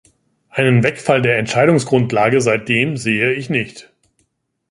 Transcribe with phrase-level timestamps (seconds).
[0.49, 3.93] Einen Wegfall der Entscheidungsgrundlage seitdem sehe ich nicht.